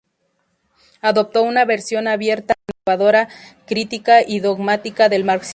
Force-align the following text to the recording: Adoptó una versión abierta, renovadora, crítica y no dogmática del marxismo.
Adoptó 1.03 1.43
una 1.43 1.63
versión 1.63 2.07
abierta, 2.07 2.55
renovadora, 2.87 3.29
crítica 3.67 4.23
y 4.27 4.37
no 4.39 4.47
dogmática 4.47 5.09
del 5.09 5.23
marxismo. 5.25 5.49